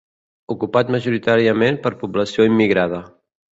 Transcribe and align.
Ocupat 0.55 0.89
majoritàriament 0.95 1.79
per 1.85 1.93
població 2.01 2.51
immigrada. 2.53 3.07